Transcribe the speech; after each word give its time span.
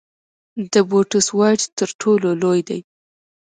د 0.71 0.73
بوټس 0.89 1.27
وایډ 1.37 1.61
تر 1.77 1.89
ټولو 2.01 2.27
لوی 2.41 2.59
دی. 2.69 2.79